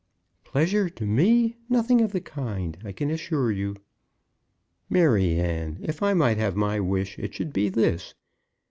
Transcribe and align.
"Pleasure 0.43 0.89
to 0.89 1.05
me! 1.05 1.57
Nothing 1.69 2.01
of 2.01 2.11
the 2.11 2.21
kind, 2.21 2.75
I 2.83 2.91
can 2.91 3.11
assure 3.11 3.51
you." 3.51 3.75
"Maryanne, 4.89 5.77
if 5.83 6.01
I 6.01 6.15
might 6.15 6.37
have 6.37 6.55
my 6.55 6.79
wish, 6.79 7.19
it 7.19 7.35
should 7.35 7.53
be 7.53 7.69
this. 7.69 8.15